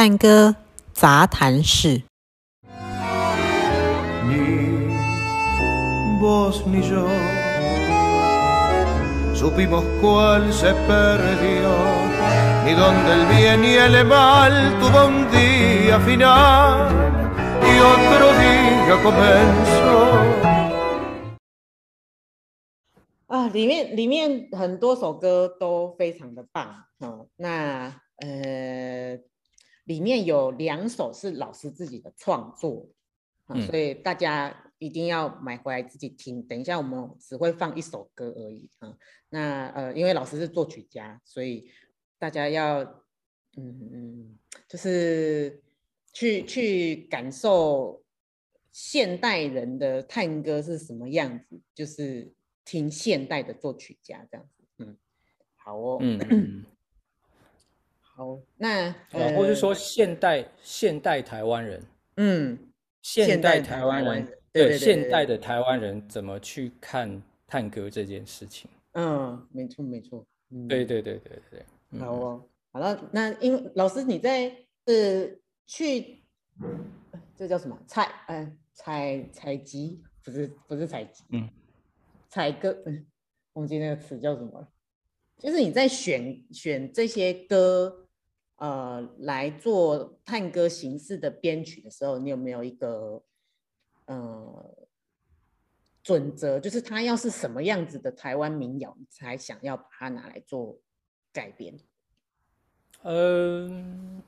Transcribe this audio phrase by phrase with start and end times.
[0.00, 0.54] 探戈
[0.92, 2.02] 杂谈室。
[23.26, 29.18] 啊，里面里面很多首歌都非常的棒，嗯，那呃，
[29.88, 32.86] 里面有两首是老师自己的创作，
[33.48, 36.40] 嗯，所以大家一定要买回来自己听。
[36.42, 38.96] 等一下我们只会放一首歌而已，啊，
[39.30, 41.68] 那呃，因为老师是作曲家，所以
[42.18, 42.80] 大家要
[43.56, 44.38] 嗯嗯，
[44.68, 45.60] 就是
[46.12, 48.02] 去去感受
[48.70, 52.32] 现代人的探戈是什么样子，就是。
[52.70, 54.94] 听现代的作曲家这样子，嗯，
[55.56, 56.66] 好哦，嗯，
[58.18, 61.80] 好，那呃，或者说现代现代台湾人，
[62.16, 62.58] 嗯，
[63.00, 68.68] 现代台湾人，对，现代的台湾人怎么去看探戈这件事情？
[68.94, 74.52] 嗯，没错没错，嗯、对对对对对，嗯、好哦，好了，那因为老师你在
[74.86, 75.30] 呃
[75.64, 76.20] 去，
[77.36, 78.10] 这叫什么采？
[78.26, 81.48] 呃，采采集不是不是采集，嗯。
[82.28, 83.06] 采歌，嗯，
[83.52, 84.68] 忘记那个词叫什么了。
[85.38, 88.07] 就是你在选选这些歌，
[88.58, 93.22] 呃，来做探戈形式的编曲的时候，你有没有一个
[94.06, 94.88] 呃
[96.02, 96.58] 准则？
[96.58, 100.76] 就是它要是什么样子的台湾民谣，你才想要把它拿来做
[101.32, 101.78] 改编？
[103.02, 104.20] 嗯，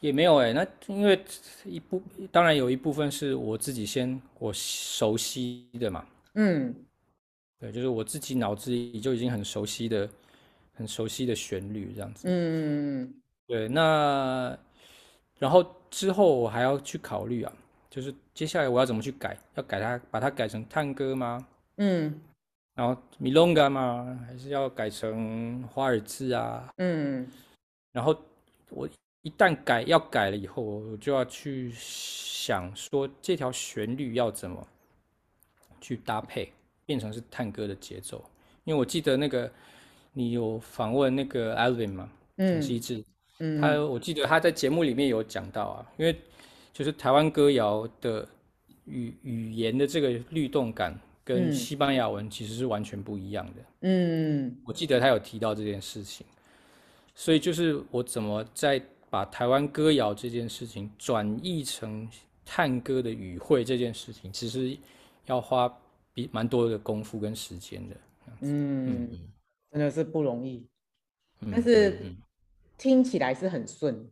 [0.00, 0.52] 也没有哎、欸。
[0.54, 1.22] 那因为
[1.66, 2.00] 一部
[2.32, 6.06] 当然有一部分是我自己先我熟悉的嘛。
[6.36, 6.74] 嗯，
[7.58, 10.08] 对，就是我自己脑子里就已经很熟悉的、
[10.74, 12.28] 很熟悉的旋律这样子。
[12.28, 13.14] 嗯，
[13.46, 14.56] 对，那
[15.38, 17.52] 然后之后我还要去考虑啊，
[17.88, 19.36] 就是接下来我要怎么去改？
[19.54, 21.46] 要改它，把它改成探戈吗？
[21.76, 22.20] 嗯，
[22.74, 24.20] 然后米隆嘎吗？
[24.26, 26.68] 还是要改成华尔兹啊？
[26.76, 27.26] 嗯，
[27.92, 28.16] 然后
[28.70, 28.88] 我
[29.22, 34.66] 一旦改要改了以后，我就要去想说这条旋律要怎么。
[35.80, 36.50] 去搭配
[36.86, 38.24] 变成是探戈的节奏，
[38.64, 39.52] 因为我记得那个
[40.14, 43.04] 你有访问那个 Alvin 嘛，陈希志，
[43.40, 46.16] 嗯，他我记得他在节目里面有讲到啊，因为
[46.72, 48.26] 就是台湾歌谣的
[48.86, 56.26] 语语言的这个律动感跟西班牙文其实是完全不一样的，嗯，我记得他有提到这件事情，
[57.14, 62.08] 所以就是我怎么在把台湾歌谣这件事情转译成
[62.44, 64.74] 探戈的语汇这件事情，其实。
[65.26, 65.74] 要花
[66.12, 67.96] 比蛮多的功夫跟时间的，
[68.40, 69.08] 嗯，
[69.74, 70.68] 真的是不容易，
[71.40, 71.98] 嗯、但是
[72.78, 74.10] 听起来是很顺、嗯。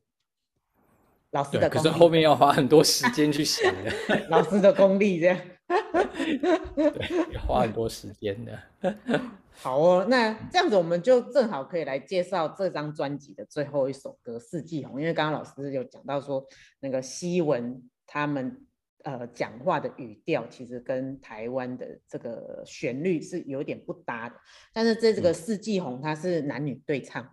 [1.31, 3.93] 老师的可是后面要花很多时间去想的。
[4.28, 5.39] 老师的功力这样，
[6.75, 8.61] 对，要花很多时间的。
[9.55, 16.45] 好哦，那这样子我们就正好可以来介绍这张专辑的最后一首歌《四季红》，因为刚刚老师有讲到说
[16.81, 18.67] 那个西文他们。
[19.05, 24.37] 呃，讲话的语调其实跟台湾的这个旋律是有点不搭的，
[24.73, 27.29] 但是这这个四季红它是男女对唱，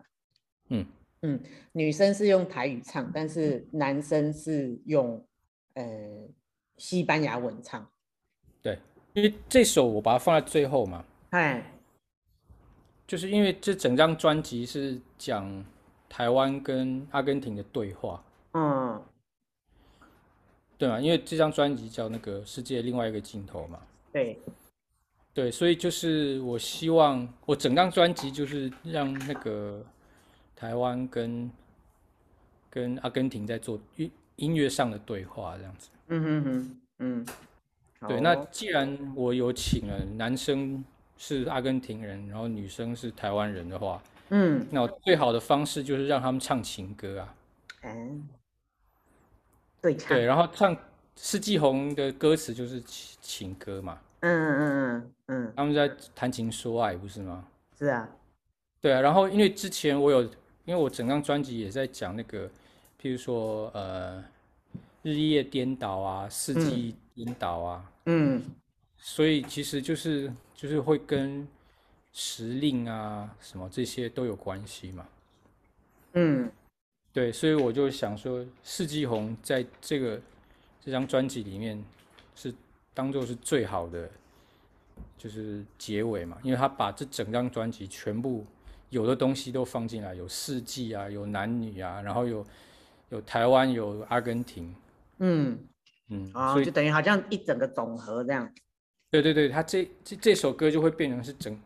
[0.70, 0.86] 嗯。
[1.22, 1.38] 嗯，
[1.74, 5.22] 女生是用台语唱，但是男生是用
[5.74, 5.84] 呃
[6.78, 7.86] 西班牙文唱，
[8.62, 8.80] 对，
[9.12, 11.62] 因为这首我把它放在最后嘛，哎，
[13.06, 15.66] 就是因为这整张专辑是讲
[16.08, 19.04] 台湾跟阿根廷的对话，嗯。
[20.80, 20.98] 对嘛？
[20.98, 23.78] 因为这张专辑叫那个世界另外一个尽头嘛。
[24.14, 24.40] 对，
[25.34, 29.86] 对，所以就是我希望我整张专辑就是让那个
[30.56, 31.52] 台湾跟
[32.70, 35.90] 跟阿根廷在做音音乐上的对话这样子。
[36.08, 37.28] 嗯哼哼，嗯。
[38.08, 40.82] 对，那既然我有请了男生
[41.18, 47.36] 是阿根廷人，然后女生是台湾人的话，嗯，那我最好的方式就是让他们唱情歌啊。
[47.84, 48.30] 嗯。
[49.82, 50.76] 对，对，然后唱
[51.16, 54.60] 《四季红》的歌词就是情情歌嘛，嗯嗯
[54.98, 57.46] 嗯嗯，他们在谈情说爱，不是吗？
[57.78, 58.10] 是啊，
[58.82, 59.00] 对啊。
[59.00, 60.24] 然后因为之前我有，
[60.66, 62.48] 因为我整张专辑也在讲那个，
[63.02, 64.24] 譬如说呃，
[65.02, 68.44] 日夜颠倒啊，四季颠倒啊，嗯，
[68.98, 71.48] 所以其实就是就是会跟
[72.12, 75.08] 时令啊什么这些都有关系嘛，
[76.14, 76.52] 嗯。
[77.12, 80.22] 对，所以我就想说，《四季红》在这个
[80.80, 81.84] 这张专辑里面
[82.36, 82.54] 是
[82.94, 84.10] 当做是最好的，
[85.18, 88.46] 就是结尾嘛，因为他把这整张专辑全部
[88.90, 92.46] 有的东西都放进来，有四季啊，有男女啊，然后有
[93.10, 94.74] 有台湾，有阿根廷，
[95.18, 95.58] 嗯
[96.10, 98.50] 嗯啊，就等于好像一整个总和这样。
[99.10, 101.60] 对对对，他这这这首歌就会变成是整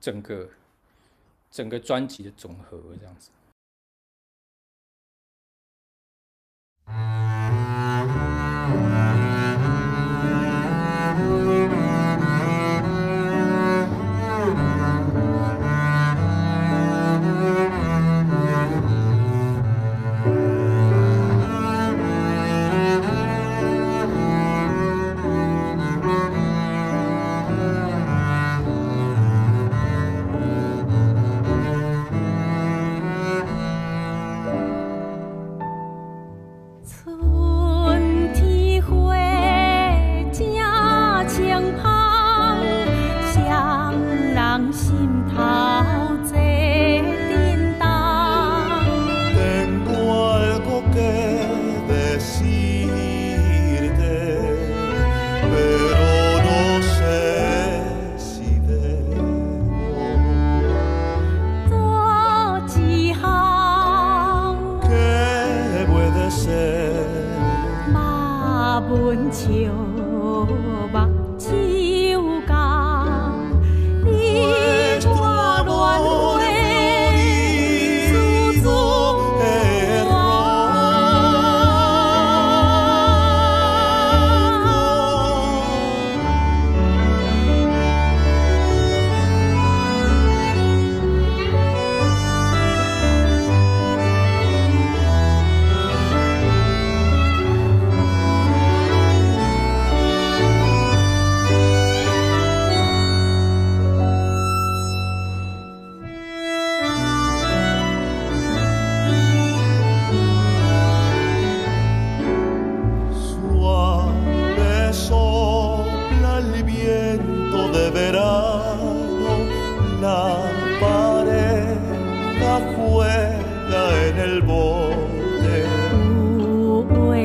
[0.00, 0.48] 整个
[1.52, 3.30] 整个专辑的总和这样子。
[6.90, 7.17] Mm-hmm.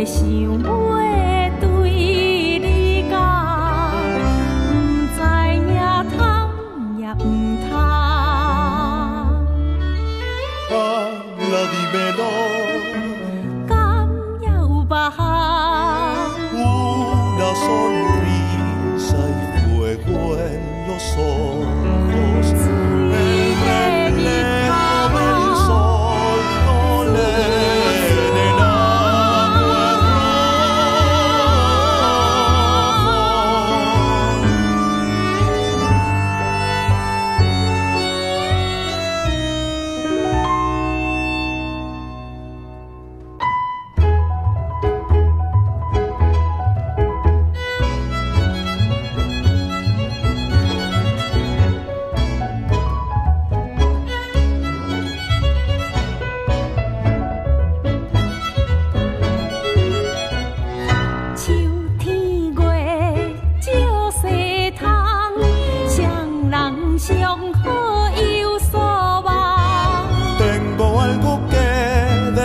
[0.05, 0.52] 希。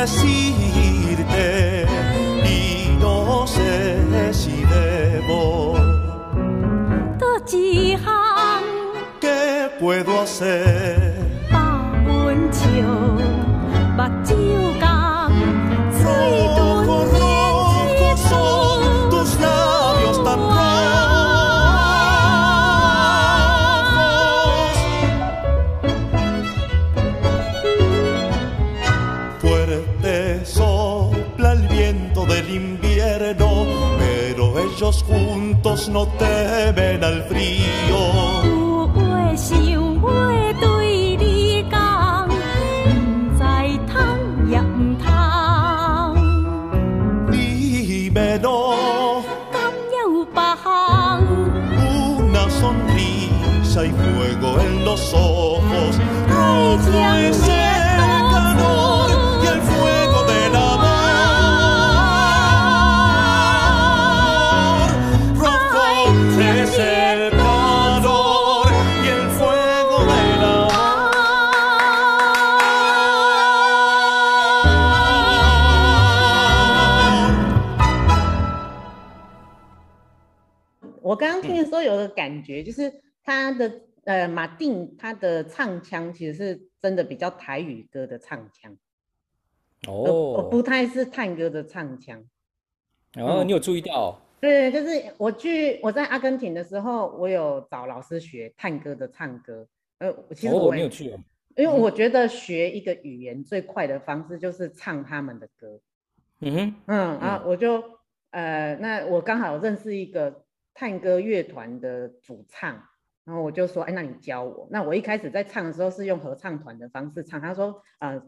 [0.01, 1.85] decirte
[2.45, 5.75] y no sé si debo.
[9.21, 11.19] ¿Qué puedo hacer?
[34.97, 38.58] juntos no temen al frío.
[81.49, 88.75] 听说有的感觉就是他的呃，马丁他的唱腔其实是真的比较台语歌的唱腔，
[89.87, 92.25] 哦，不太是探歌的唱腔。
[93.17, 94.19] 哦，你有注意到？
[94.41, 99.69] 对，就是我去我在阿根廷的时候，我有找老师学探歌的唱歌。
[99.99, 101.05] 呃，其实我没有去，
[101.57, 105.81] 因为我觉得学一个语言最快的方式就是唱他们的歌。
[106.41, 107.83] 嗯哼，嗯啊，我就
[108.31, 110.47] 呃，那我刚好认识一个。
[110.79, 112.81] 探戈乐团的主唱，
[113.25, 114.69] 然后我就说，哎，那你教我。
[114.71, 118.23] 那我一开始在唱的时候是用合唱团的方式唱，他说，呃，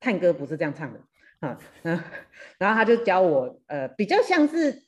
[0.00, 1.00] 探戈不是这样唱的，
[1.40, 1.98] 啊，嗯，
[2.58, 4.82] 然后他就教我，呃，比较像是。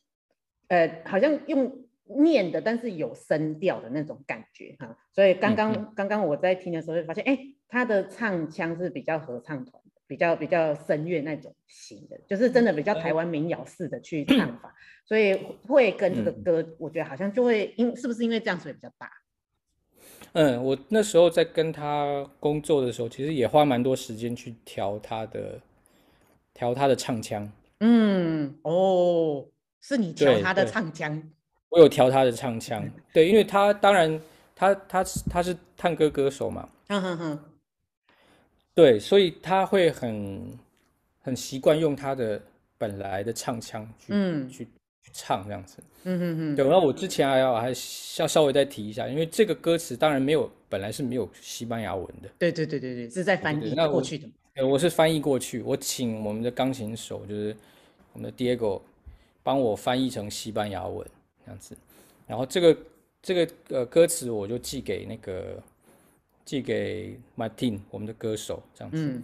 [0.69, 15.35] 呃，好像用念的，但是有声调的那种感觉哈，所以刚刚、嗯、刚刚我在听的时候就发现，哎，他的唱腔是比较合唱团，比较比较声乐那种型的，就是真的比较台湾民谣式的去唱法，所以
[15.67, 19.11] 会跟这个歌，嗯、我觉得好像就会因是不是因为这样所以比较大？
[20.33, 25.61] 嗯，我那时候在跟他工作的时候，其实也花蛮多时间去调他的
[26.55, 27.51] 调他的唱腔。
[27.81, 29.47] 嗯，哦。
[29.79, 31.23] 是你调他的唱腔，
[31.69, 32.85] 我有调他的唱腔，
[33.15, 34.21] 对，因为他当然
[34.53, 37.45] 他他他是探戈歌手嘛，嗯哼哼，
[38.77, 40.59] 对，所以他会很
[41.23, 42.41] 很习惯用他的
[42.79, 44.65] 本来的唱腔去、嗯、去
[45.03, 47.69] 去唱这样子，嗯嗯嗯，对，然后我之前还要还
[48.19, 57.57] 要稍微再提一下，因为这个歌词当然没有本来是没有西班牙文的，对对对对对，是在翻译过去的，呃，我是翻译过去，我请我们的钢琴手就是
[58.13, 58.81] 我们的 Diego。
[59.43, 61.07] 帮我翻译成西班牙文
[61.45, 61.77] 这样子，
[62.27, 62.77] 然后这个
[63.23, 65.63] 这个呃歌词我就寄给那个
[66.47, 69.23] 寄给 Martin 我们的歌手这样子，嗯、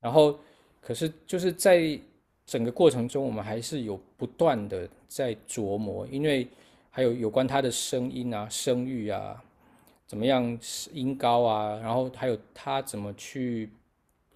[0.00, 0.38] 然后
[0.80, 1.98] 可是就是在
[2.46, 6.46] 整个过程中，我们还是有不断的在琢磨，因为
[6.90, 9.42] 还有有关他的声音啊、声域啊，
[10.06, 10.58] 怎么样
[10.92, 13.70] 音高啊，然后还有他怎么去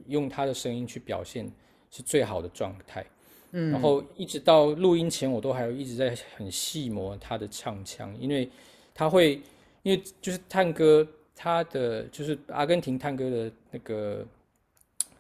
[0.07, 1.51] 用他的声音去表现
[1.91, 3.05] 是最好的状态。
[3.53, 8.49] 嗯，然后一直到录音前，我都还有一直在很细磨他的唱腔，因为
[8.95, 9.41] 他会，
[9.83, 14.27] 因为就是探戈，他的就是阿根廷探戈的那个，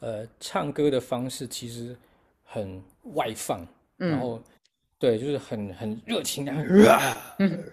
[0.00, 1.96] 呃，唱歌的方式其实
[2.44, 2.82] 很
[3.14, 3.66] 外放，
[3.98, 4.40] 嗯、然后
[4.98, 6.52] 对，就是很很热情的，
[7.38, 7.64] 嗯、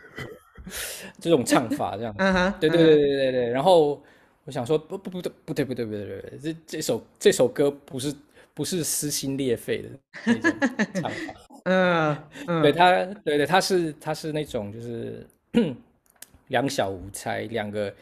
[1.19, 4.01] 这种唱法这样，嗯哼，对对对对对对，然后
[4.45, 8.13] 我想说不不不对不对不对不对不对，这这首这首歌不是。
[8.51, 9.89] 不是撕心裂肺的
[10.25, 10.51] 那种
[10.95, 15.25] 唱法， 嗯，嗯，对他，对对，他是他是那种就是
[16.49, 17.93] 两小无猜，两个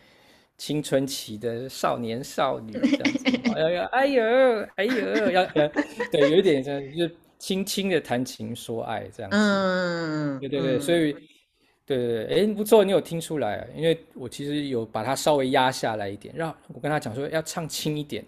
[0.58, 5.46] 青春期的少年少女 这样子，哎呦哎呦哎呦，要
[6.12, 11.14] 对，有一点像就是轻轻的谈情说爱这样子，嗯，对对对，所以
[11.86, 18.26] 对对对，哎，不错，你有听出来，因为我其实有把它稍微压下来一点，让我跟他讲说要唱轻一点，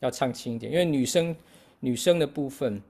[0.00, 1.34] 要唱轻一点，因为女生。
[1.80, 2.80] 女生的部分，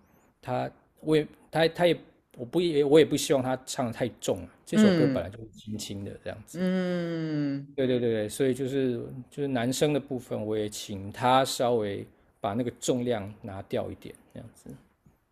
[0.40, 1.96] 她我也她她也
[2.36, 4.48] 我不也我也不希望他唱得太重了。
[4.66, 6.58] 这首歌本来就是轻轻的这样子。
[6.60, 9.00] 嗯，对对对对，所以就是
[9.30, 12.06] 就是男生的部分，我也请他稍微
[12.40, 14.70] 把那个重量拿掉一点，这样子。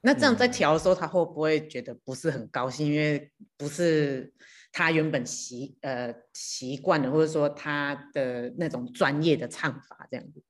[0.01, 2.87] 那这样在调的时候，他会不会觉得不是很高兴？
[2.87, 4.33] 因为不是
[4.73, 10.43] 他原本习呃习惯的，或者说他的那种专业的唱法这样子。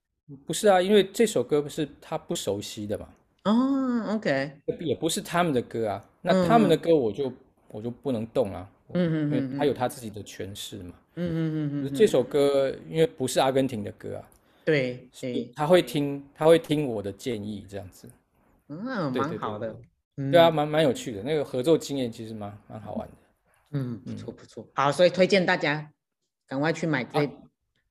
[0.47, 3.09] 不是啊，因为这首歌不是他不熟悉的嘛。
[3.45, 6.05] 哦，OK，也不是他们的歌啊。
[6.21, 7.37] 那他们的歌我就、嗯、
[7.69, 8.71] 我就不能动啊。
[8.95, 10.95] 嗯嗯，因为他有他自己的诠释嘛。
[11.15, 11.95] 嗯嗯嗯嗯。
[11.95, 14.29] 这首歌因为不是阿根廷的歌啊。
[14.65, 18.09] 对，所以他会听，他会听我的建议这样子。
[18.69, 19.75] 嗯，蛮好的。
[20.31, 23.15] 对啊，蛮蛮有趣的，那个合作经验其实蛮蛮好玩的。
[23.73, 24.65] 嗯，不错不错。
[24.75, 25.91] 好，所以推荐大家
[26.47, 27.31] 赶快去买这、啊、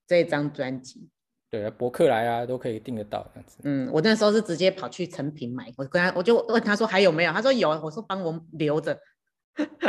[0.07, 1.09] 这张专辑。
[1.51, 3.57] 对啊，博客来啊都可以订得到这样子。
[3.63, 8.97] 嗯，我那时候是直接跑去成品买，我跟他我就问他说还有没有，他说有，我说帮我留着。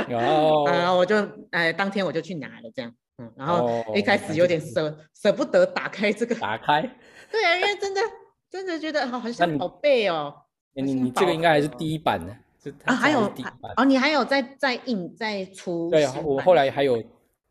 [0.09, 0.19] 有，
[0.67, 1.17] 然后我就
[1.53, 6.35] 哎当天我就去拿了这样，嗯，然后一开始有点舍舍不得打开这个。
[6.35, 6.83] 打开。
[7.31, 8.01] 对啊，因为真的
[8.51, 10.35] 真的觉得好像宝贝哦。
[10.75, 13.33] 你你这个应该还是第一版的，啊还有
[13.77, 15.89] 哦你还有再再印再出。
[15.91, 17.01] 对啊，我后来还有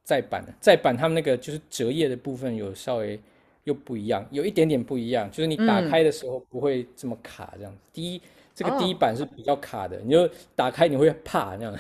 [0.04, 3.18] 再版的，再版他们那个就是折页的部分有稍微。
[3.64, 7.80] 又不一样，有一点点不一样，就是你打开的时候不会这么卡，这样子。
[7.84, 8.22] 嗯、第一，
[8.54, 11.74] 这个第一版是比较卡的，哦、你就打开你会怕这样。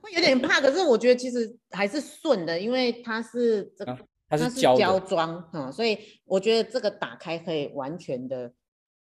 [0.00, 3.98] 会有点怕，可是我觉得其实还是顺的，因为它是这个，啊、
[4.28, 8.52] 它是胶装，嗯，所以我觉得这个打开可以完全的。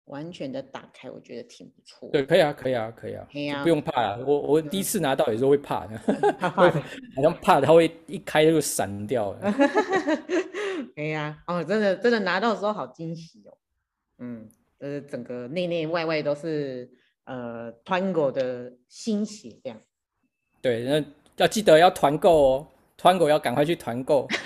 [0.09, 2.11] 完全的打开，我觉得挺不错。
[2.13, 3.15] 对，可以啊，可以啊，可以
[3.49, 4.19] 啊，不用怕啊。
[4.27, 5.99] 我我第一次拿到也是会怕的，
[6.51, 6.71] 好
[7.23, 9.39] 像怕它会一开就闪掉了。
[10.97, 13.57] 哎呀，哦，真的真的拿到的时候好惊喜哦。
[14.19, 16.91] 嗯，就是整个内内外外都是
[17.25, 19.81] 呃 Twango 的心血这样。
[20.61, 21.05] 对，那
[21.37, 24.27] 要记得要团购哦，Twango 要赶快去团购。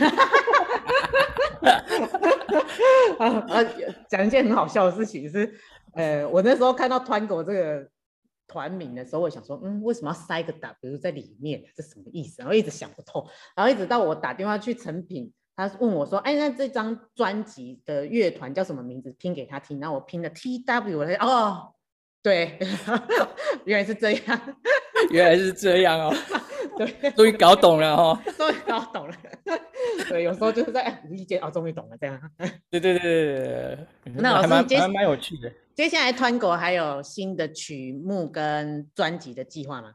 [3.18, 3.64] 啊啊！
[4.08, 5.52] 讲一件很好笑的事情是，
[5.94, 7.88] 呃，我那时候看到 Twango 这个
[8.46, 11.60] 团名的时候，我想说，嗯，为什么要塞个 W 在里面？
[11.74, 12.36] 这什么意思？
[12.38, 19.10] 然后一直想不透，然后一直到我打电话去成品，他问我说，哎，那这张专辑的乐团叫什么名字？
[19.18, 21.74] 拼给他听，然后我拼了 T W，哦，
[22.22, 22.56] 对，
[23.66, 24.56] 原来是这样，
[25.10, 26.14] 原来是这样哦。
[26.76, 29.14] 对， 终于搞懂了哦，终于搞懂了。
[30.08, 32.20] 对，有时候就是在无意间哦，终于懂了这样。
[32.70, 33.78] 对对对对，
[34.14, 35.52] 那老师接还蛮有趣的。
[35.74, 39.94] 接下来 Twango 还有新的曲目跟专辑的计划吗？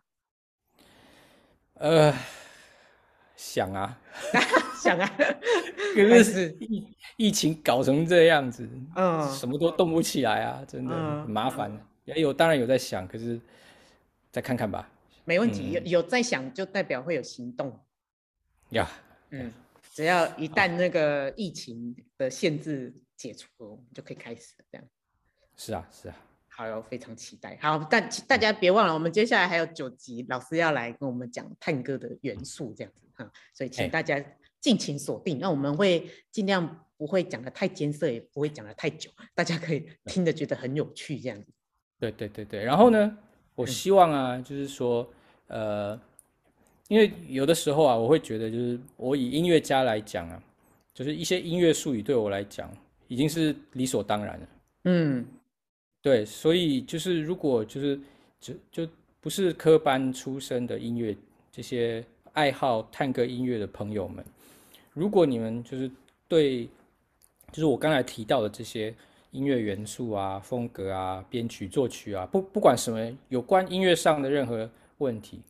[1.76, 2.14] 呃，
[3.38, 3.98] 想啊，
[4.84, 5.10] 想啊，
[5.96, 11.72] 可是疫疫情搞成这样子，嗯，什么都动不起来啊，真的很麻烦。
[12.04, 13.40] 也有当然有在想，可是
[14.30, 14.90] 再看看吧。
[15.24, 17.80] 没问题，有有在想就代表会有行动。
[18.72, 18.90] 呀，
[19.30, 19.54] 嗯，
[19.94, 24.86] 只要一旦那个疫情的限制解除，我们就可以开始这样。
[25.56, 26.16] 是啊，是啊，
[26.50, 27.58] 好哟，非常期待。
[27.62, 34.22] 好，但大家别忘了，我们接下来还有九集，老师要来跟我们讲探戈的元素这样子哈，所以请大家
[34.64, 35.38] 敬请锁定。
[35.38, 41.52] 那我们会尽量不会讲的太艰涩，也不会讲的太久，大家可以听得觉得很有趣这样子。
[42.00, 43.18] 对对对对，然后呢？
[43.56, 45.08] 我希望啊，就是说，
[45.46, 46.00] 呃，
[46.88, 50.44] 因为有的时候啊，我会觉得，就是我以音乐家来讲啊，
[50.92, 52.76] 就是一些音乐术语对我来讲
[53.08, 54.48] 已经是理所当然了。
[54.86, 55.24] 嗯，
[56.02, 58.00] 对，所以就是如果就是
[58.40, 58.90] 就就
[59.22, 61.16] 不是科班出身的音乐
[61.52, 64.26] 这些爱好探戈音乐的朋友们，
[64.94, 65.90] 如果你们就是
[66.28, 66.66] 对，
[67.52, 68.94] 就是我刚才提到的这些。
[69.34, 74.70] 音乐元素啊，风格啊，编曲、作曲啊，不不管什么有关音乐上的任何
[75.00, 75.42] 问题，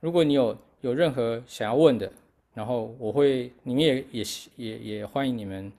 [0.00, 2.12] 如果你有有任何想要问的，
[2.52, 4.24] 然后我会，你们也也
[4.56, 5.70] 也也欢迎你们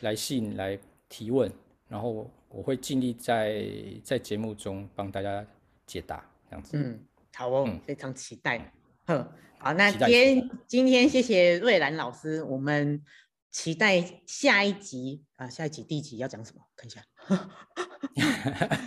[0.00, 1.50] 来信来提问，
[1.88, 3.64] 然后我会尽力在
[4.04, 5.42] 在节目中帮大家
[5.86, 6.76] 解答，这样子。
[6.76, 7.00] 嗯，
[7.34, 8.70] 好哦，嗯、非常期待。
[9.06, 13.02] 哼，好，那今天今天谢谢瑞兰老师，我们。
[13.52, 15.50] 期待下一集啊！
[15.50, 16.62] 下一集第一集要讲什么？
[16.76, 17.02] 看一下。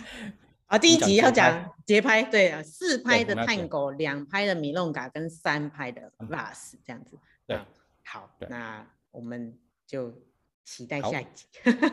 [0.68, 7.18] 啊，第一集要讲节拍，对啊，四拍的探戈，两拍的米隆嘎跟三拍的拉斯这样子。
[7.46, 7.60] 对，
[8.06, 9.54] 好，那我们
[9.86, 10.18] 就
[10.64, 11.44] 期待下一集。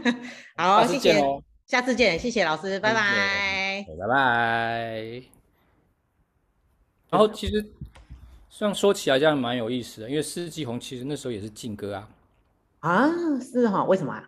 [0.56, 1.22] 好，谢谢，
[1.66, 5.24] 下次见，谢谢老师，拜拜，拜拜。
[7.10, 7.70] 然后其实
[8.62, 12.08] 这样说起来，这样蛮有意思的，因为四季红其实那时候也是劲歌啊。
[12.82, 13.10] 啊，
[13.42, 13.84] 是哈？
[13.86, 14.24] 为什么啊？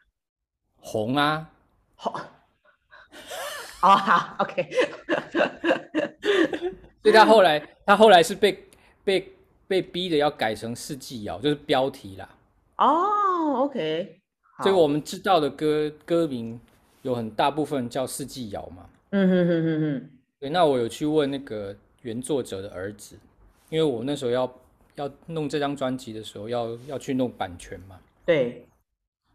[0.77, 1.51] 红啊，
[1.93, 2.11] 红。
[3.83, 4.67] 哦，好，OK。
[7.03, 8.65] 所以他后来，他后来是被
[9.03, 9.31] 被
[9.67, 12.27] 被逼的要改成四季谣，就是标题啦。
[12.77, 14.19] 哦，OK。
[14.63, 16.59] 所以我们知道的歌歌名
[17.03, 18.89] 有很大部分叫四季谣嘛。
[19.11, 20.09] 嗯哼哼哼哼。
[20.39, 23.15] 对，那我有去问那个原作者的儿子，
[23.73, 24.55] 因为我那时候要
[24.93, 27.99] 要弄这张专辑的时候，要要去弄版权嘛。
[28.23, 28.67] 对，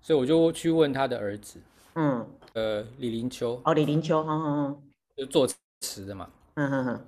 [0.00, 1.58] 所以我就去问他的儿子，
[1.96, 4.82] 嗯，呃，李林秋，哦，李林秋，嗯嗯嗯，
[5.16, 5.44] 就作
[5.80, 7.00] 词的嘛，嗯哼哼，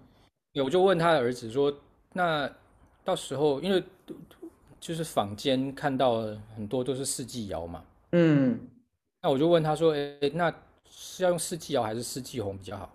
[0.64, 1.72] 我就问他的儿子说，
[2.14, 2.50] 那
[3.04, 3.80] 到时候因为
[4.80, 6.22] 就是坊间看到
[6.56, 8.58] 很多都是四季谣嘛，嗯，
[9.22, 10.52] 那我就问他说，哎，那
[10.88, 12.92] 是要用四季谣还是四季红比较好？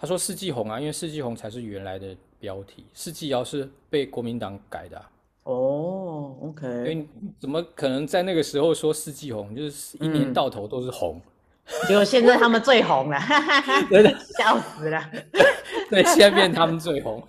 [0.00, 5.10] 他说四季红啊，因为四季红才是原来的标题，四季谣是被国民党改的啊。
[5.42, 7.06] 哦、oh，OK，因为
[7.38, 11.20] 怎么可能在那个时候说四季红，就是一年到头都是红，
[11.66, 13.18] 嗯、结果现在他们最红了，
[13.90, 15.10] 真的笑死了。
[15.90, 17.22] 对，现在变他们最红。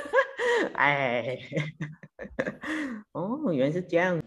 [0.74, 1.38] 哎，
[3.12, 4.18] 哦，原来是这样。